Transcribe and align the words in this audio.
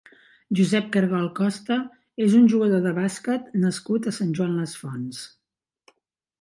Josep 0.59 0.87
Cargol 0.95 1.27
Costa 1.39 1.77
és 2.29 2.33
un 2.41 2.49
jugador 2.55 2.83
de 2.87 2.95
bàsquet 2.97 3.55
nascut 3.67 4.11
a 4.13 4.17
Sant 4.19 4.35
Joan 4.41 4.59
les 4.65 4.77
Fonts. 4.83 5.25